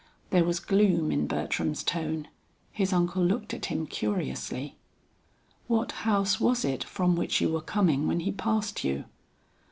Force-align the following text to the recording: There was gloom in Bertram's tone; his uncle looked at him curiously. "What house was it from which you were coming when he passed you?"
There 0.31 0.43
was 0.43 0.59
gloom 0.59 1.11
in 1.11 1.27
Bertram's 1.27 1.83
tone; 1.83 2.27
his 2.71 2.91
uncle 2.91 3.23
looked 3.23 3.53
at 3.53 3.65
him 3.65 3.85
curiously. 3.85 4.75
"What 5.67 5.91
house 6.09 6.39
was 6.39 6.65
it 6.65 6.83
from 6.83 7.15
which 7.15 7.39
you 7.39 7.51
were 7.51 7.61
coming 7.61 8.07
when 8.07 8.21
he 8.21 8.31
passed 8.31 8.83
you?" 8.83 9.03